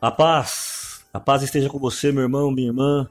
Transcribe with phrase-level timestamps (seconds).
[0.00, 3.10] A paz, a paz esteja com você, meu irmão, minha irmã.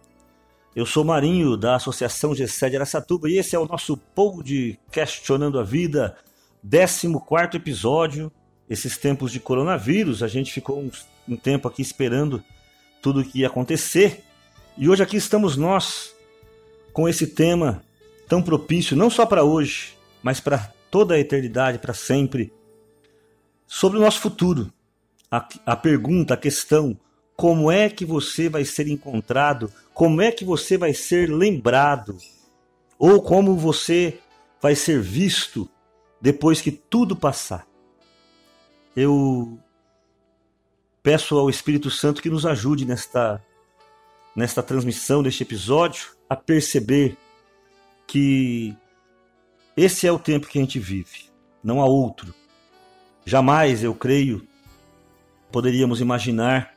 [0.73, 3.99] Eu sou Marinho, da Associação GC de Aracatuba, e esse é o nosso
[4.41, 6.15] de Questionando a Vida,
[6.63, 8.31] 14 episódio.
[8.69, 10.89] Esses tempos de coronavírus, a gente ficou um,
[11.27, 12.41] um tempo aqui esperando
[13.01, 14.23] tudo o que ia acontecer.
[14.77, 16.15] E hoje aqui estamos nós
[16.93, 17.83] com esse tema
[18.29, 22.53] tão propício, não só para hoje, mas para toda a eternidade, para sempre,
[23.65, 24.71] sobre o nosso futuro
[25.31, 26.97] a, a pergunta, a questão:
[27.35, 29.71] como é que você vai ser encontrado?
[29.93, 32.17] Como é que você vai ser lembrado?
[32.97, 34.19] Ou como você
[34.61, 35.69] vai ser visto
[36.19, 37.67] depois que tudo passar?
[38.95, 39.59] Eu
[41.03, 43.41] peço ao Espírito Santo que nos ajude nesta,
[44.35, 47.15] nesta transmissão, neste episódio, a perceber
[48.07, 48.75] que
[49.75, 51.29] esse é o tempo que a gente vive,
[51.63, 52.33] não há outro.
[53.23, 54.47] Jamais, eu creio,
[55.51, 56.73] poderíamos imaginar,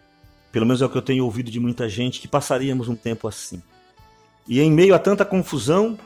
[0.53, 3.29] pelo menos é o que eu tenho ouvido de muita gente, que passaríamos um tempo
[3.29, 3.63] assim.
[4.49, 5.99] E em meio a tanta confusão,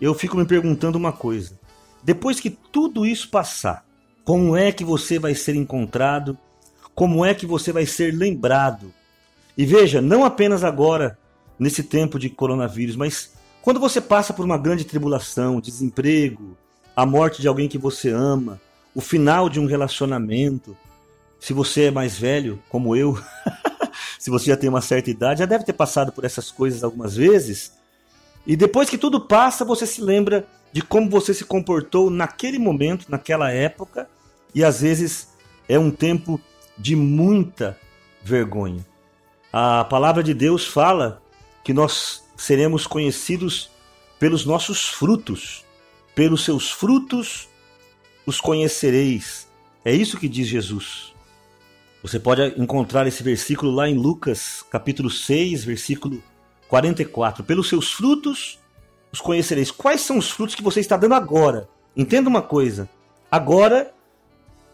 [0.00, 1.58] eu fico me perguntando uma coisa:
[2.02, 3.84] depois que tudo isso passar,
[4.24, 6.38] como é que você vai ser encontrado?
[6.94, 8.92] Como é que você vai ser lembrado?
[9.56, 11.18] E veja, não apenas agora,
[11.58, 16.56] nesse tempo de coronavírus, mas quando você passa por uma grande tribulação, desemprego,
[16.94, 18.60] a morte de alguém que você ama,
[18.94, 20.76] o final de um relacionamento,
[21.44, 23.22] se você é mais velho, como eu,
[24.18, 27.14] se você já tem uma certa idade, já deve ter passado por essas coisas algumas
[27.14, 27.74] vezes.
[28.46, 33.10] E depois que tudo passa, você se lembra de como você se comportou naquele momento,
[33.10, 34.08] naquela época,
[34.54, 35.34] e às vezes
[35.68, 36.40] é um tempo
[36.78, 37.78] de muita
[38.22, 38.82] vergonha.
[39.52, 41.22] A palavra de Deus fala
[41.62, 43.70] que nós seremos conhecidos
[44.18, 45.62] pelos nossos frutos.
[46.14, 47.50] Pelos seus frutos
[48.24, 49.46] os conhecereis.
[49.84, 51.13] É isso que diz Jesus.
[52.04, 56.22] Você pode encontrar esse versículo lá em Lucas, capítulo 6, versículo
[56.68, 57.42] 44.
[57.42, 58.58] Pelos seus frutos
[59.10, 59.70] os conhecereis.
[59.70, 61.66] Quais são os frutos que você está dando agora?
[61.96, 62.90] Entenda uma coisa.
[63.30, 63.90] Agora,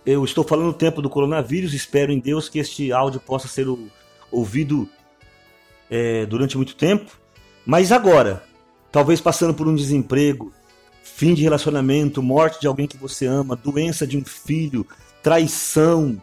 [0.05, 3.65] eu estou falando no tempo do coronavírus, espero em Deus que este áudio possa ser
[4.33, 4.89] ouvido
[5.89, 7.17] é, durante muito tempo.
[7.65, 8.43] Mas agora,
[8.91, 10.53] talvez passando por um desemprego,
[11.05, 14.85] fim de relacionamento, morte de alguém que você ama, doença de um filho,
[15.23, 16.21] traição,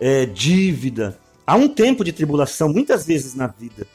[0.00, 1.18] é, dívida.
[1.46, 3.86] Há um tempo de tribulação, muitas vezes na vida.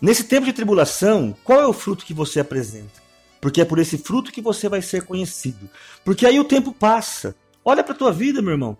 [0.00, 3.00] Nesse tempo de tribulação, qual é o fruto que você apresenta?
[3.40, 5.68] Porque é por esse fruto que você vai ser conhecido.
[6.04, 7.34] Porque aí o tempo passa.
[7.64, 8.76] Olha para a tua vida, meu irmão.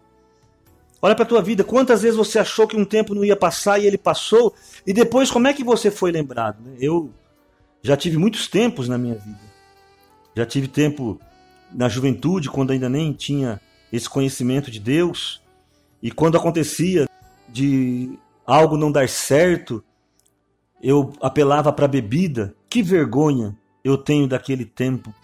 [1.03, 1.65] Olha para a tua vida.
[1.65, 4.55] Quantas vezes você achou que um tempo não ia passar e ele passou?
[4.87, 6.61] E depois, como é que você foi lembrado?
[6.63, 6.77] Né?
[6.79, 7.11] Eu
[7.83, 9.41] já tive muitos tempos na minha vida.
[10.37, 11.19] Já tive tempo
[11.73, 13.61] na juventude, quando ainda nem tinha
[13.93, 15.43] esse conhecimento de Deus.
[16.03, 17.07] E quando acontecia
[17.49, 19.83] de algo não dar certo,
[20.83, 22.55] eu apelava para bebida.
[22.69, 25.15] Que vergonha eu tenho daquele tempo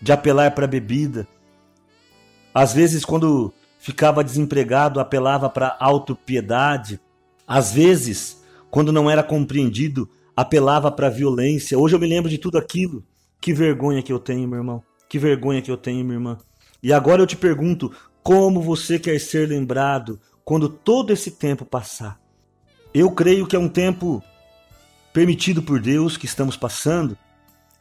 [0.00, 1.26] de apelar para bebida.
[2.54, 7.00] Às vezes, quando ficava desempregado, apelava para autopiedade.
[7.46, 11.78] Às vezes, quando não era compreendido, apelava para violência.
[11.78, 13.04] Hoje eu me lembro de tudo aquilo.
[13.40, 14.82] Que vergonha que eu tenho, meu irmão.
[15.08, 16.38] Que vergonha que eu tenho, minha irmã.
[16.82, 22.20] E agora eu te pergunto: como você quer ser lembrado quando todo esse tempo passar?
[22.94, 24.22] Eu creio que é um tempo
[25.12, 27.16] permitido por Deus que estamos passando,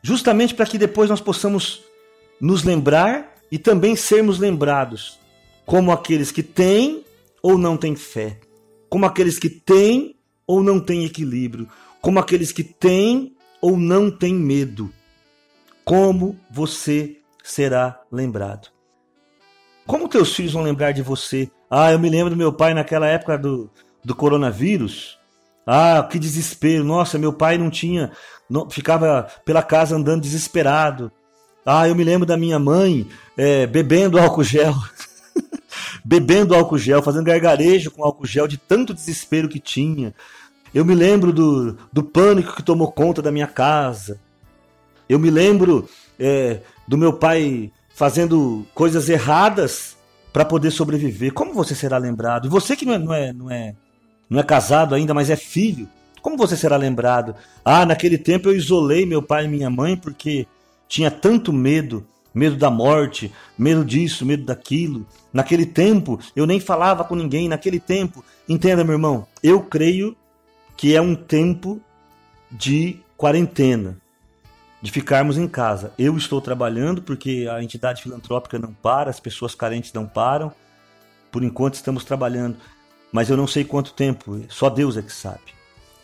[0.01, 1.83] justamente para que depois nós possamos
[2.39, 5.19] nos lembrar e também sermos lembrados
[5.65, 7.03] como aqueles que têm
[7.41, 8.39] ou não têm fé,
[8.89, 10.15] como aqueles que têm
[10.47, 11.69] ou não têm equilíbrio,
[12.01, 14.91] como aqueles que têm ou não têm medo.
[15.85, 18.70] Como você será lembrado?
[19.91, 21.51] Como teus filhos vão lembrar de você?
[21.69, 23.69] Ah, eu me lembro do meu pai naquela época do,
[24.01, 25.19] do coronavírus.
[25.67, 26.81] Ah, que desespero.
[26.81, 28.09] Nossa, meu pai não tinha.
[28.49, 31.11] Não, ficava pela casa andando desesperado.
[31.65, 34.73] Ah, eu me lembro da minha mãe é, bebendo álcool gel.
[36.05, 40.15] bebendo álcool gel, fazendo gargarejo com álcool gel de tanto desespero que tinha.
[40.73, 44.21] Eu me lembro do, do pânico que tomou conta da minha casa.
[45.09, 49.95] Eu me lembro é, do meu pai fazendo coisas erradas
[50.33, 51.31] para poder sobreviver.
[51.33, 52.47] Como você será lembrado?
[52.47, 53.75] E você que não é, não é, não é,
[54.27, 55.87] não é casado ainda, mas é filho,
[56.19, 57.35] como você será lembrado?
[57.63, 60.47] Ah, naquele tempo eu isolei meu pai e minha mãe porque
[60.87, 62.03] tinha tanto medo,
[62.33, 65.05] medo da morte, medo disso, medo daquilo.
[65.31, 67.47] Naquele tempo eu nem falava com ninguém.
[67.47, 70.17] Naquele tempo, entenda, meu irmão, eu creio
[70.75, 71.79] que é um tempo
[72.51, 74.00] de quarentena
[74.81, 75.93] de ficarmos em casa.
[75.97, 80.51] Eu estou trabalhando porque a entidade filantrópica não para, as pessoas carentes não param.
[81.31, 82.57] Por enquanto estamos trabalhando.
[83.11, 85.53] mas eu não sei quanto tempo, só Deus é que sabe.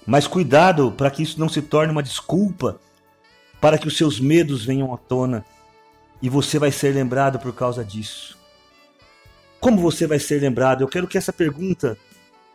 [0.06, 2.80] Mas cuidado para que isso não se torne uma desculpa
[3.60, 5.44] para que os seus medos venham à tona
[6.22, 8.38] e você vai ser lembrado por causa disso.
[9.60, 10.82] Como você vai ser lembrado?
[10.82, 11.98] Eu quero que essa pergunta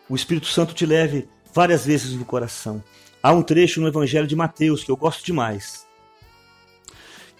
[0.09, 2.83] o Espírito Santo te leve várias vezes no coração.
[3.23, 5.87] Há um trecho no Evangelho de Mateus que eu gosto demais,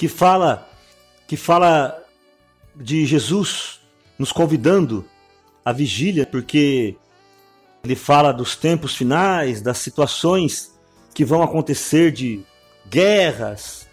[0.03, 0.69] que fala
[1.29, 2.05] que fala
[2.75, 3.81] de Jesus
[4.19, 5.05] nos convidando
[5.65, 6.97] à vigília, porque
[7.85, 10.75] ele fala dos tempos finais, das situações
[11.15, 12.45] que vão acontecer de
[12.91, 13.87] guerras,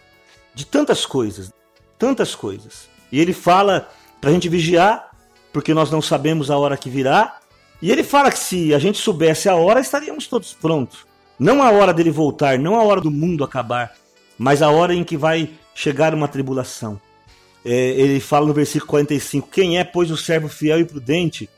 [0.55, 1.53] de tantas coisas,
[1.99, 2.89] tantas coisas.
[3.11, 3.87] E ele fala
[4.19, 5.11] para a gente vigiar,
[5.53, 7.37] porque nós não sabemos a hora que virá.
[7.79, 11.05] E ele fala que se a gente soubesse a hora, estaríamos todos prontos.
[11.37, 13.93] Não a hora dele voltar, não a hora do mundo acabar,
[14.39, 16.99] mas a hora em que vai chegar uma tribulação.
[17.63, 21.49] É, ele fala no versículo 45: Quem é, pois, o servo fiel e prudente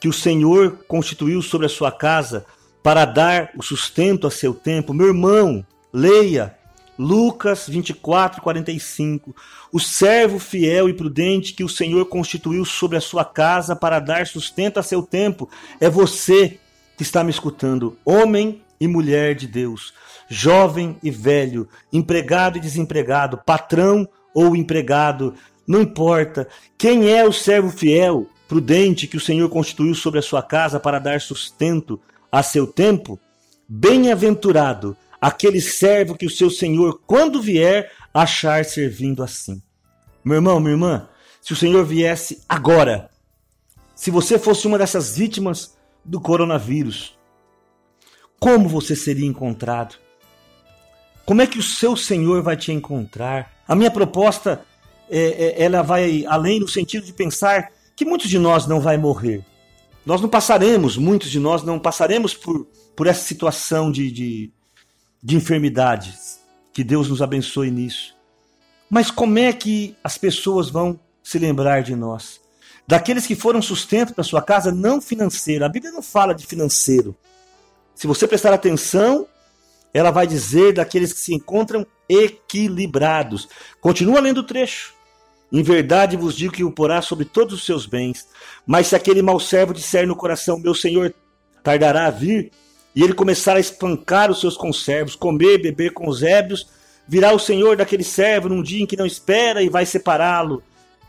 [0.00, 2.46] que o Senhor constituiu sobre a sua casa
[2.82, 4.94] para dar o sustento a seu tempo?
[4.94, 6.56] Meu irmão, leia
[6.98, 9.36] Lucas 24, 45.
[9.70, 14.26] O servo fiel e prudente que o Senhor constituiu sobre a sua casa para dar
[14.26, 16.58] sustento a seu tempo é você
[16.96, 19.92] que está me escutando, homem e mulher de Deus,
[20.28, 25.34] jovem e velho, empregado e desempregado, patrão ou empregado,
[25.66, 26.48] não importa.
[26.76, 30.98] Quem é o servo fiel, prudente que o Senhor constituiu sobre a sua casa para
[30.98, 32.00] dar sustento
[32.30, 33.18] a seu tempo?
[33.68, 39.60] Bem-aventurado aquele servo que o seu Senhor, quando vier, achar servindo assim.
[40.24, 41.08] Meu irmão, minha irmã,
[41.40, 43.10] se o Senhor viesse agora,
[43.94, 47.15] se você fosse uma dessas vítimas do coronavírus,
[48.38, 49.96] como você seria encontrado?
[51.24, 53.52] Como é que o seu Senhor vai te encontrar?
[53.66, 54.64] A minha proposta,
[55.10, 58.96] é, é, ela vai além no sentido de pensar que muitos de nós não vai
[58.96, 59.44] morrer.
[60.04, 64.50] Nós não passaremos, muitos de nós não passaremos por, por essa situação de, de,
[65.20, 66.38] de enfermidades.
[66.72, 68.14] Que Deus nos abençoe nisso.
[68.88, 72.40] Mas como é que as pessoas vão se lembrar de nós?
[72.86, 75.64] Daqueles que foram sustento da sua casa, não financeiro.
[75.64, 77.16] A Bíblia não fala de financeiro.
[77.96, 79.26] Se você prestar atenção,
[79.92, 83.48] ela vai dizer daqueles que se encontram equilibrados.
[83.80, 84.94] Continua lendo o trecho.
[85.50, 88.28] Em verdade vos digo que o porá sobre todos os seus bens.
[88.66, 91.14] Mas se aquele mau servo disser no coração, meu senhor
[91.62, 92.52] tardará a vir,
[92.94, 96.68] e ele começar a espancar os seus conservos, comer beber com os ébrios,
[97.08, 100.62] virá o senhor daquele servo num dia em que não espera e vai separá-lo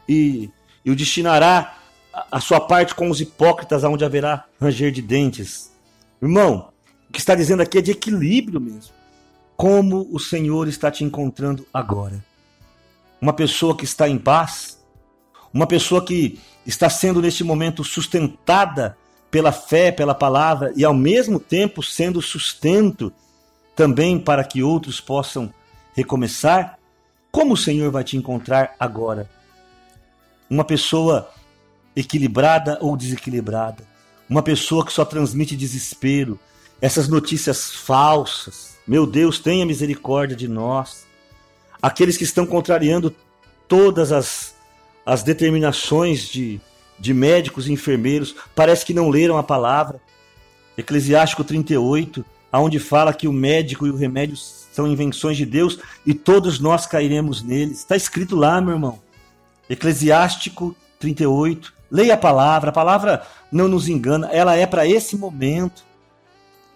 [0.08, 0.50] e,
[0.86, 1.78] e o destinará
[2.32, 5.72] a sua parte com os hipócritas, aonde haverá ranger de dentes.
[6.22, 6.70] Irmão,
[7.10, 8.94] o que está dizendo aqui é de equilíbrio mesmo.
[9.56, 12.24] Como o Senhor está te encontrando agora?
[13.20, 14.80] Uma pessoa que está em paz,
[15.54, 18.98] uma pessoa que está sendo neste momento sustentada
[19.32, 23.12] pela fé, pela palavra e ao mesmo tempo sendo sustento
[23.76, 25.54] também para que outros possam
[25.96, 26.78] recomeçar?
[27.32, 29.30] Como o Senhor vai te encontrar agora?
[30.50, 31.30] Uma pessoa
[31.96, 33.84] equilibrada ou desequilibrada?
[34.30, 36.40] Uma pessoa que só transmite desespero,
[36.82, 38.78] essas notícias falsas.
[38.88, 41.06] Meu Deus, tenha misericórdia de nós.
[41.82, 43.14] Aqueles que estão contrariando
[43.68, 44.56] todas as,
[45.06, 46.60] as determinações de,
[46.98, 50.00] de médicos e enfermeiros, parece que não leram a palavra.
[50.78, 56.14] Eclesiástico 38, aonde fala que o médico e o remédio são invenções de Deus e
[56.14, 57.80] todos nós cairemos neles.
[57.80, 59.00] Está escrito lá, meu irmão.
[59.70, 61.74] Eclesiástico 38.
[61.90, 65.84] Leia a palavra, a palavra não nos engana, ela é para esse momento.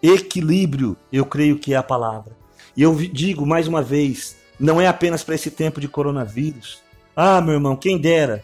[0.02, 2.36] Equilíbrio, eu creio que é a palavra.
[2.76, 6.82] E eu digo mais uma vez, não é apenas para esse tempo de coronavírus.
[7.16, 8.44] Ah, meu irmão, quem dera,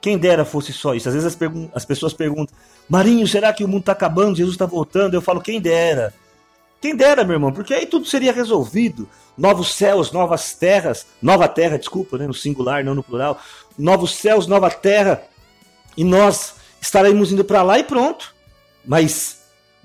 [0.00, 1.08] quem dera fosse só isso.
[1.08, 1.38] Às vezes as,
[1.74, 2.54] as pessoas perguntam,
[2.88, 5.14] Marinho, será que o mundo está acabando, Jesus está voltando?
[5.14, 6.12] Eu falo, quem dera.
[6.80, 9.08] Quem dera, meu irmão, porque aí tudo seria resolvido.
[9.36, 13.40] Novos céus, novas terras, nova terra, desculpa, né, no singular, não no plural.
[13.76, 15.22] Novos céus, nova terra,
[15.96, 18.34] e nós estaremos indo para lá e pronto.
[18.84, 19.37] Mas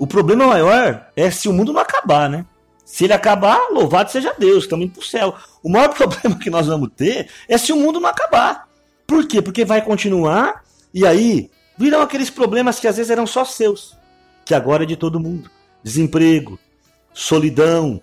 [0.03, 2.45] o problema maior é se o mundo não acabar, né?
[2.83, 5.33] Se ele acabar, louvado seja Deus, estamos indo para o céu.
[5.63, 8.67] O maior problema que nós vamos ter é se o mundo não acabar.
[9.07, 9.41] Por quê?
[9.41, 10.61] Porque vai continuar
[10.93, 13.97] e aí virão aqueles problemas que às vezes eram só seus,
[14.43, 15.49] que agora é de todo mundo.
[15.81, 16.59] Desemprego,
[17.13, 18.01] solidão,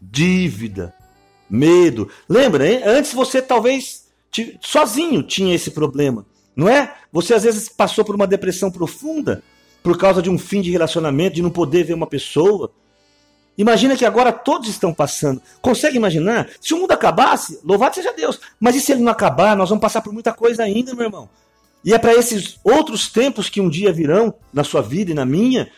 [0.00, 0.94] dívida,
[1.50, 2.08] medo.
[2.28, 2.82] Lembra, hein?
[2.84, 4.08] antes você talvez
[4.60, 6.24] sozinho tinha esse problema,
[6.54, 6.94] não é?
[7.12, 9.42] Você às vezes passou por uma depressão profunda
[9.82, 12.70] por causa de um fim de relacionamento, de não poder ver uma pessoa.
[13.56, 15.40] Imagina que agora todos estão passando.
[15.60, 16.48] Consegue imaginar?
[16.60, 18.40] Se o mundo acabasse, louvado seja Deus.
[18.58, 19.56] Mas e se ele não acabar?
[19.56, 21.28] Nós vamos passar por muita coisa ainda, meu irmão.
[21.84, 25.24] E é para esses outros tempos que um dia virão na sua vida e na
[25.24, 25.70] minha,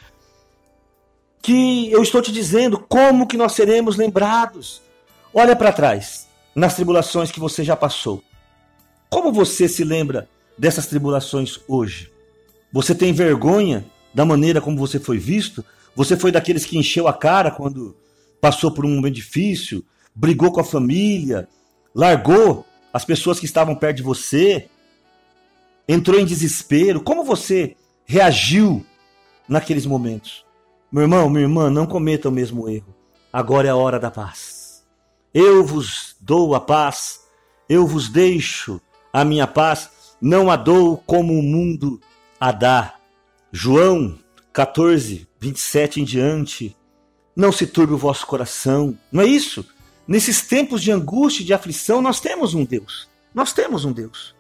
[1.41, 4.83] que eu estou te dizendo como que nós seremos lembrados.
[5.33, 8.23] Olha para trás, nas tribulações que você já passou.
[9.09, 10.29] Como você se lembra
[10.59, 12.11] dessas tribulações hoje?
[12.73, 15.65] Você tem vergonha da maneira como você foi visto?
[15.95, 17.97] Você foi daqueles que encheu a cara quando
[18.41, 21.49] passou por um momento difícil, brigou com a família,
[21.95, 24.69] largou as pessoas que estavam perto de você,
[25.89, 27.01] entrou em desespero.
[27.01, 28.85] Como você reagiu
[29.49, 30.45] naqueles momentos?
[30.91, 32.95] Meu irmão, minha irmã, não cometa o mesmo erro.
[33.33, 34.85] Agora é a hora da paz.
[35.33, 37.21] Eu vos dou a paz,
[37.69, 39.89] eu vos deixo a minha paz,
[40.21, 41.99] não a dou como o mundo
[42.39, 42.95] a dá.
[43.55, 44.19] João
[44.51, 46.75] 14, 27 em diante.
[47.37, 48.99] Não se turbe o vosso coração.
[49.13, 49.67] Não é isso?
[50.09, 53.11] Nesses tempos de angústia e de aflição, nós temos um Deus.
[53.35, 54.35] Nós temos um Deus.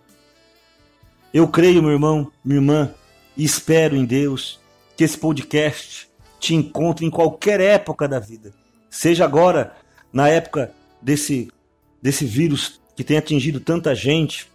[1.32, 2.94] Eu creio, meu irmão, minha irmã,
[3.36, 4.58] e espero em Deus
[4.96, 6.08] que esse podcast
[6.40, 8.54] te encontre em qualquer época da vida.
[8.88, 9.76] Seja agora,
[10.10, 11.50] na época desse,
[12.00, 14.50] desse vírus que tem atingido tanta gente,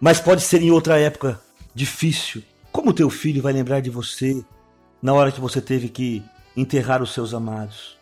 [0.00, 1.38] mas pode ser em outra época
[1.74, 2.42] difícil.
[2.84, 4.44] Como teu filho vai lembrar de você
[5.00, 6.22] na hora que você teve que
[6.54, 7.96] enterrar os seus amados?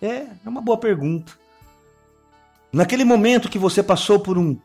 [0.00, 1.34] É, é uma boa pergunta.
[2.72, 4.56] Naquele momento que você passou por um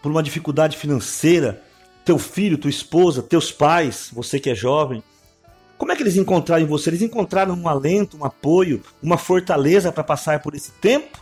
[0.00, 1.62] por uma dificuldade financeira,
[2.06, 5.02] teu filho, tua esposa, teus pais, você que é jovem,
[5.76, 6.88] como é que eles encontraram em você?
[6.88, 11.18] Eles encontraram um alento, um apoio, uma fortaleza para passar por esse tempo?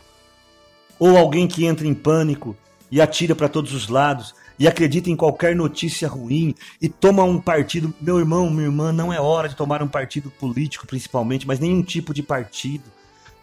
[0.97, 2.57] Ou alguém que entra em pânico
[2.89, 7.41] e atira para todos os lados e acredita em qualquer notícia ruim e toma um
[7.41, 7.95] partido?
[8.01, 11.83] Meu irmão, minha irmã, não é hora de tomar um partido político, principalmente, mas nenhum
[11.83, 12.85] tipo de partido.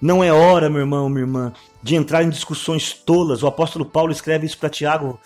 [0.02, 3.44] Não é hora, meu irmão, minha irmã, de entrar em discussões tolas.
[3.44, 5.20] O apóstolo Paulo escreve isso para Tiago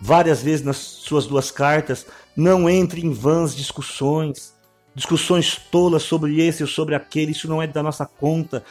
[0.00, 2.06] várias vezes nas suas duas cartas.
[2.36, 4.52] Não entre em vãs discussões,
[4.94, 7.32] discussões tolas sobre esse ou sobre aquele.
[7.32, 8.64] Isso não é da nossa conta.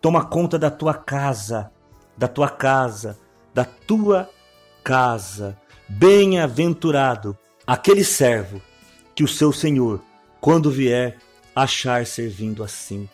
[0.00, 1.70] Toma conta da tua casa,
[2.16, 3.18] da tua casa,
[3.54, 4.28] da tua
[4.82, 5.58] casa.
[5.88, 7.36] Bem-aventurado
[7.66, 8.60] aquele servo
[9.14, 10.00] que o seu senhor,
[10.40, 11.18] quando vier,
[11.54, 13.08] achar servindo assim.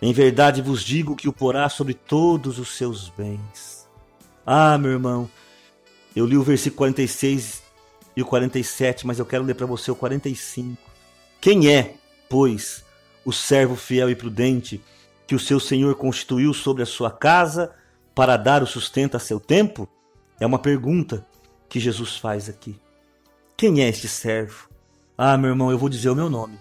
[0.00, 3.88] Em verdade vos digo que o porá sobre todos os seus bens.
[4.46, 5.30] Ah, meu irmão,
[6.14, 7.62] eu li o versículo 46
[8.16, 10.76] e o 47, mas eu quero ler para você o 45.
[11.40, 11.94] Quem é,
[12.28, 12.84] pois,
[13.24, 14.80] o servo fiel e prudente
[15.26, 17.72] que o seu senhor constituiu sobre a sua casa
[18.14, 19.88] para dar o sustento a seu tempo?
[20.40, 21.26] É uma pergunta
[21.68, 22.78] que Jesus faz aqui.
[23.56, 24.68] Quem é este servo?
[25.16, 26.58] Ah, meu irmão, eu vou dizer o meu nome.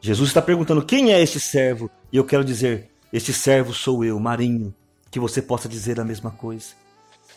[0.00, 4.18] Jesus está perguntando quem é este servo, e eu quero dizer: este servo sou eu,
[4.18, 4.74] Marinho,
[5.10, 6.68] que você possa dizer a mesma coisa.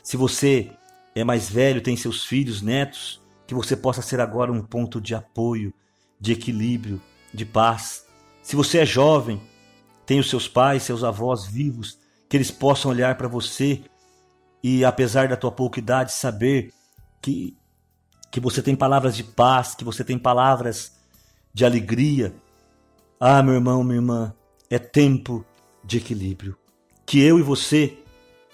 [0.01, 0.71] Se você
[1.15, 5.13] é mais velho, tem seus filhos, netos, que você possa ser agora um ponto de
[5.13, 5.73] apoio,
[6.19, 7.01] de equilíbrio,
[7.33, 8.05] de paz.
[8.41, 9.41] Se você é jovem,
[10.05, 11.99] tem os seus pais, seus avós vivos,
[12.29, 13.81] que eles possam olhar para você
[14.63, 16.71] e, apesar da tua pouca idade, saber
[17.21, 17.57] que,
[18.31, 20.93] que você tem palavras de paz, que você tem palavras
[21.53, 22.33] de alegria,
[23.19, 24.33] ah, meu irmão, minha irmã,
[24.69, 25.45] é tempo
[25.83, 26.57] de equilíbrio.
[27.05, 27.97] Que eu e você,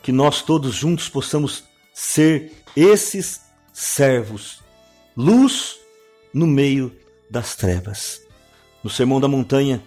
[0.01, 1.63] que nós todos juntos possamos
[1.93, 4.63] ser esses servos,
[5.15, 5.79] luz
[6.33, 6.95] no meio
[7.29, 8.21] das trevas.
[8.83, 9.83] No Sermão da Montanha,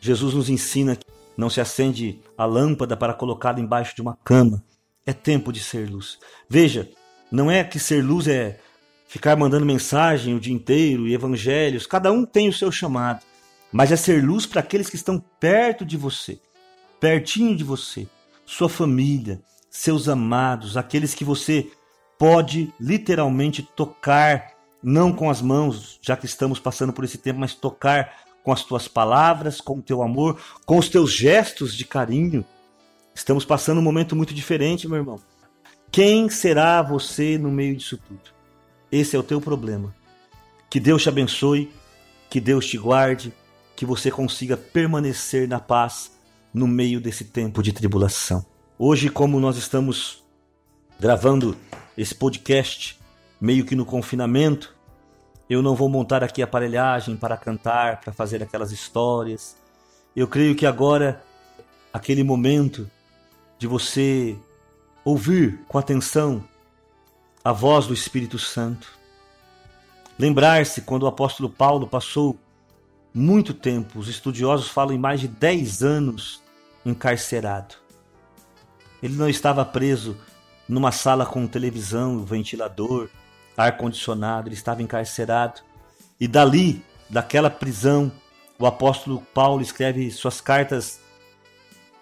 [0.00, 1.06] Jesus nos ensina que
[1.36, 4.62] não se acende a lâmpada para colocá-la embaixo de uma cama.
[5.06, 6.18] É tempo de ser luz.
[6.48, 6.88] Veja,
[7.30, 8.58] não é que ser luz é
[9.06, 11.86] ficar mandando mensagem o dia inteiro e evangelhos.
[11.86, 13.20] Cada um tem o seu chamado
[13.74, 16.38] mas é ser luz para aqueles que estão perto de você,
[17.00, 18.06] pertinho de você,
[18.46, 21.72] sua família, seus amados, aqueles que você
[22.16, 27.52] pode literalmente tocar, não com as mãos, já que estamos passando por esse tempo, mas
[27.52, 32.44] tocar com as tuas palavras, com o teu amor, com os teus gestos de carinho.
[33.14, 35.20] Estamos passando um momento muito diferente, meu irmão.
[35.90, 38.34] Quem será você no meio disso tudo?
[38.90, 39.94] Esse é o teu problema.
[40.68, 41.72] Que Deus te abençoe,
[42.28, 43.32] que Deus te guarde,
[43.76, 46.12] que você consiga permanecer na paz
[46.52, 48.44] no meio desse tempo de tribulação.
[48.76, 50.24] Hoje, como nós estamos
[50.98, 51.56] gravando
[51.96, 52.98] esse podcast
[53.40, 54.74] meio que no confinamento,
[55.48, 59.56] eu não vou montar aqui aparelhagem para cantar, para fazer aquelas histórias.
[60.16, 61.22] Eu creio que agora
[61.92, 62.90] aquele momento
[63.64, 64.36] de você
[65.02, 66.44] ouvir com atenção
[67.42, 68.86] a voz do Espírito Santo.
[70.18, 72.38] Lembrar-se quando o apóstolo Paulo passou
[73.14, 73.98] muito tempo.
[73.98, 76.42] Os estudiosos falam em mais de 10 anos
[76.84, 77.76] encarcerado.
[79.02, 80.14] Ele não estava preso
[80.68, 83.08] numa sala com televisão, ventilador,
[83.56, 85.62] ar-condicionado, ele estava encarcerado.
[86.20, 88.12] E dali, daquela prisão,
[88.58, 91.00] o apóstolo Paulo escreve suas cartas,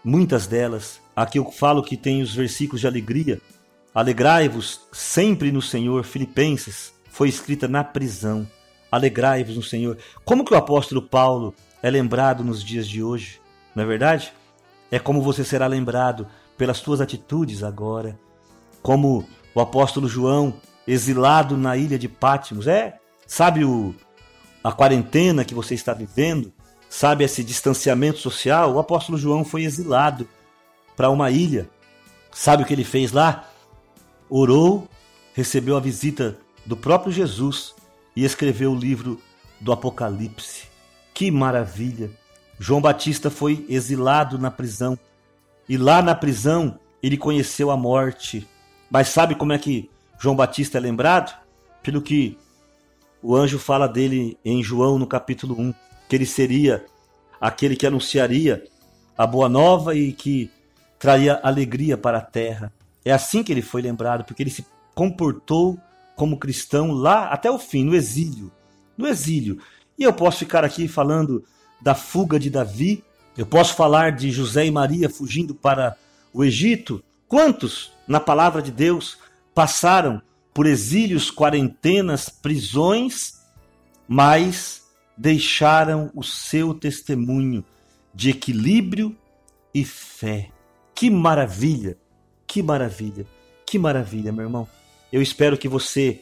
[0.03, 1.02] muitas delas.
[1.15, 3.41] Aqui eu falo que tem os versículos de alegria.
[3.95, 8.49] Alegrai-vos sempre no Senhor, Filipenses, foi escrita na prisão.
[8.91, 9.99] Alegrai-vos no Senhor.
[10.25, 13.41] Como que o apóstolo Paulo é lembrado nos dias de hoje?
[13.75, 14.33] Não é verdade?
[14.91, 16.27] É como você será lembrado
[16.57, 18.19] pelas suas atitudes agora.
[18.83, 20.55] Como o apóstolo João,
[20.87, 22.67] exilado na ilha de Pátimos.
[22.67, 23.95] É, sabe o,
[24.65, 26.53] a quarentena que você está vivendo?
[26.89, 28.75] Sabe esse distanciamento social?
[28.75, 30.29] O apóstolo João foi exilado
[30.97, 31.69] para uma ilha.
[32.31, 33.49] Sabe o que ele fez lá?
[34.29, 34.89] Orou,
[35.35, 37.75] recebeu a visita do próprio Jesus
[38.17, 39.21] e escreveu o livro
[39.61, 40.67] do Apocalipse.
[41.15, 42.11] Que maravilha!
[42.59, 44.99] João Batista foi exilado na prisão
[45.69, 48.47] e lá na prisão ele conheceu a morte.
[48.91, 51.37] Mas sabe como é que João Batista é lembrado?
[51.83, 52.39] Pelo que
[53.23, 55.75] o anjo fala dele em João no capítulo 1,
[56.09, 56.85] que ele seria
[57.41, 58.65] aquele que anunciaria
[59.17, 60.51] a boa nova e que
[61.03, 62.73] traria alegria para a terra.
[63.05, 65.77] É assim que ele foi lembrado, porque ele se comportou
[66.15, 68.53] como cristão lá até o fim, no exílio.
[68.97, 69.59] No exílio.
[69.99, 71.45] E eu posso ficar aqui falando
[71.81, 73.03] da fuga de Davi,
[73.37, 75.97] eu posso falar de José e Maria fugindo para
[76.33, 77.03] o Egito.
[77.27, 79.19] Quantos, na palavra de Deus,
[79.53, 80.23] passaram
[80.55, 83.41] por exílios, quarentenas, prisões,
[84.07, 84.85] mas
[85.17, 87.65] deixaram o seu testemunho
[88.15, 89.17] de equilíbrio
[89.75, 90.53] e fé.
[90.95, 91.97] Que maravilha!
[92.47, 93.27] Que maravilha!
[93.67, 94.69] Que maravilha, meu irmão.
[95.13, 96.21] Eu espero que você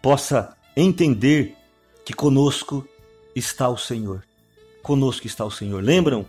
[0.00, 1.56] possa entender
[2.04, 2.86] que conosco
[3.34, 4.24] está o Senhor.
[4.82, 5.82] Conosco está o Senhor.
[5.82, 6.26] Lembram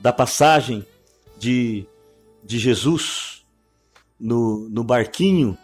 [0.00, 0.84] da passagem
[1.38, 1.86] de,
[2.42, 3.44] de Jesus
[4.18, 5.56] no, no barquinho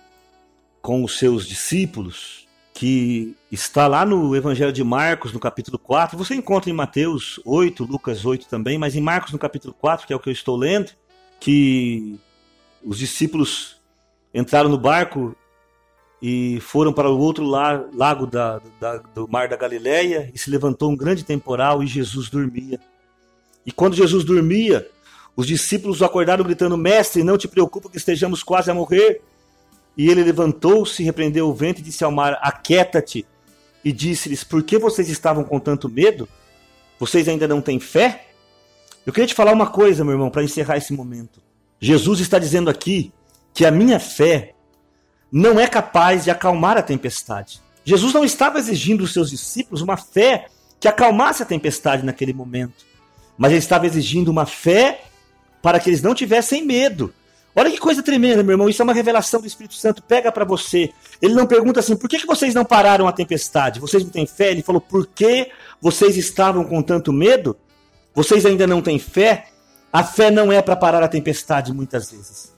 [0.81, 6.17] com os seus discípulos, que está lá no Evangelho de Marcos, no capítulo 4.
[6.17, 10.12] Você encontra em Mateus 8, Lucas 8 também, mas em Marcos, no capítulo 4, que
[10.12, 10.93] é o que eu estou lendo,
[11.40, 12.18] que
[12.85, 13.81] os discípulos
[14.33, 15.37] entraram no barco
[16.20, 20.90] e foram para o outro lago da, da, do Mar da Galileia e se levantou
[20.90, 22.81] um grande temporal e Jesus dormia.
[23.64, 24.88] E quando Jesus dormia,
[25.37, 29.20] os discípulos o acordaram gritando: Mestre, não te preocupa que estejamos quase a morrer.
[29.96, 33.27] E ele levantou-se, repreendeu o vento e disse ao mar: Aquieta-te.
[33.85, 36.29] E disse-lhes: Por que vocês estavam com tanto medo?
[36.98, 38.28] Vocês ainda não têm fé?
[39.09, 41.40] Eu queria te falar uma coisa, meu irmão, para encerrar esse momento.
[41.81, 43.11] Jesus está dizendo aqui
[43.55, 44.53] que a minha fé
[45.33, 47.59] não é capaz de acalmar a tempestade.
[47.83, 52.85] Jesus não estava exigindo dos seus discípulos uma fé que acalmasse a tempestade naquele momento,
[53.38, 55.01] mas ele estava exigindo uma fé
[55.62, 57.11] para que eles não tivessem medo.
[57.57, 58.68] Olha que coisa tremenda, meu irmão.
[58.68, 60.03] Isso é uma revelação do Espírito Santo.
[60.03, 60.90] Pega para você.
[61.23, 63.81] Ele não pergunta assim: por que, que vocês não pararam a tempestade?
[63.81, 64.51] Vocês não têm fé?
[64.51, 67.57] Ele falou: por que vocês estavam com tanto medo?
[68.18, 69.46] Vocês ainda não têm fé?
[69.92, 72.52] A fé não é para parar a tempestade muitas vezes.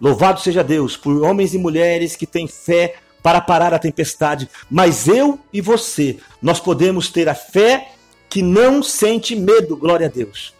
[0.00, 4.48] Louvado seja Deus por homens e mulheres que têm fé para parar a tempestade.
[4.70, 7.92] Mas eu e você, nós podemos ter a fé
[8.30, 9.76] que não sente medo.
[9.76, 10.54] Glória a Deus.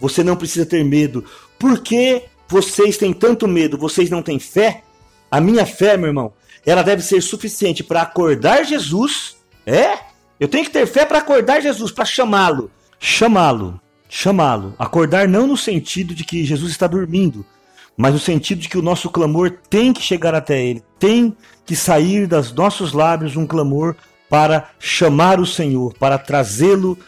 [0.00, 1.22] Você não precisa ter medo.
[1.58, 3.76] Por que vocês têm tanto medo?
[3.76, 4.84] Vocês não têm fé?
[5.30, 6.32] A minha fé, meu irmão,
[6.64, 9.36] ela deve ser suficiente para acordar Jesus.
[9.66, 9.98] É?
[10.40, 12.70] Eu tenho que ter fé para acordar Jesus, para chamá-lo.
[12.98, 13.78] Chamá-lo.
[14.08, 14.74] Chamá-lo.
[14.78, 17.44] Acordar não no sentido de que Jesus está dormindo,
[17.96, 20.82] mas no sentido de que o nosso clamor tem que chegar até ele.
[20.98, 23.94] Tem que sair dos nossos lábios um clamor
[24.28, 26.98] para chamar o Senhor, para trazê-lo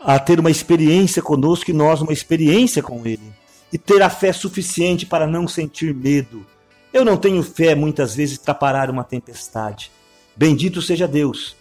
[0.00, 3.32] a ter uma experiência conosco e nós uma experiência com Ele.
[3.72, 6.44] E ter a fé suficiente para não sentir medo.
[6.92, 9.92] Eu não tenho fé muitas vezes para parar uma tempestade.
[10.34, 11.59] Bendito seja Deus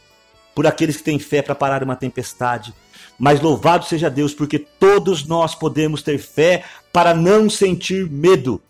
[0.53, 2.73] por aqueles que têm fé para parar uma tempestade.
[3.17, 8.61] Mas louvado seja Deus porque todos nós podemos ter fé para não sentir medo.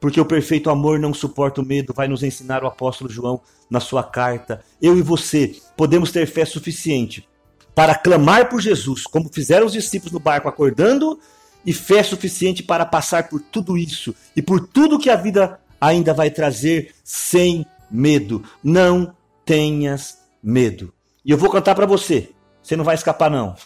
[0.00, 3.80] Porque o perfeito amor não suporta o medo, vai nos ensinar o apóstolo João na
[3.80, 4.62] sua carta.
[4.80, 7.26] Eu e você podemos ter fé suficiente
[7.74, 11.18] para clamar por Jesus, como fizeram os discípulos no barco, acordando,
[11.64, 16.14] e fé suficiente para passar por tudo isso e por tudo que a vida ainda
[16.14, 18.42] vai trazer sem medo.
[18.62, 20.95] Não tenhas medo.
[21.26, 22.32] E eu vou cantar para você.
[22.62, 23.56] Você não vai escapar não.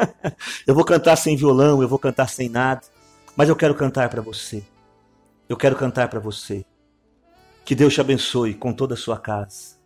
[0.66, 2.82] eu vou cantar sem violão, eu vou cantar sem nada,
[3.34, 4.62] mas eu quero cantar para você.
[5.48, 6.66] Eu quero cantar para você.
[7.64, 9.78] Que Deus te abençoe com toda a sua casa.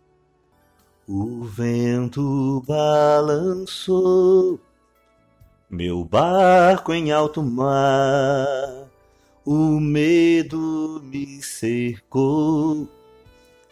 [1.07, 4.59] O vento balançou
[5.73, 8.87] meu barco em alto mar,
[9.43, 12.87] o medo me cercou,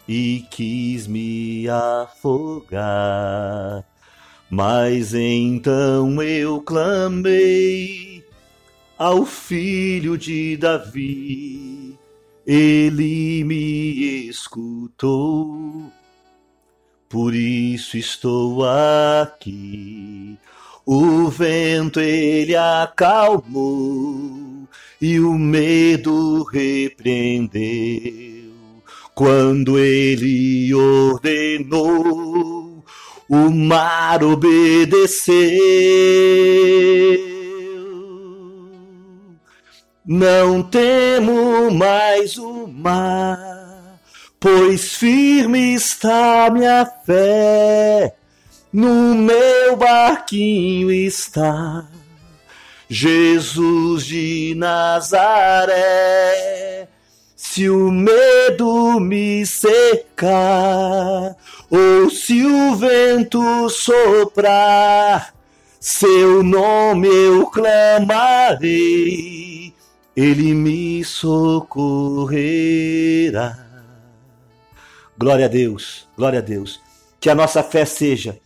[0.08, 3.84] e quis me afogar.
[4.50, 8.24] Mas então eu clamei
[8.98, 11.98] ao filho de Davi,
[12.46, 15.92] ele me escutou.
[17.10, 20.38] Por isso estou aqui.
[20.86, 24.68] O vento ele acalmou
[25.02, 28.51] e o medo repreendeu.
[29.14, 32.84] Quando ele ordenou,
[33.30, 35.36] o mar obedeceu.
[40.06, 44.00] Não temo mais o mar,
[44.40, 48.16] pois firme está minha fé.
[48.74, 51.86] No meu barquinho está
[52.90, 55.82] Jesus de Nazaré.
[57.44, 61.36] Se o medo me secar,
[61.72, 65.34] ou se o vento soprar,
[65.80, 68.62] seu nome eu clamarei,
[70.16, 71.98] ele me socorrerá.
[75.18, 76.80] Glória a Deus, glória a Deus.
[77.20, 78.40] Que a nossa fé seja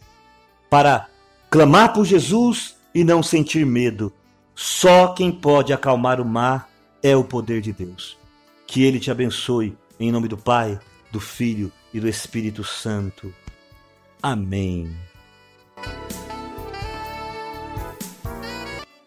[0.70, 1.10] para
[1.50, 4.12] clamar por Jesus e não sentir medo.
[4.56, 6.70] Só quem pode acalmar o mar
[7.04, 8.18] é o poder de Deus.
[8.76, 10.78] Que Ele te abençoe, em nome do Pai,
[11.10, 13.34] do Filho e do Espírito Santo.
[14.22, 14.94] Amém.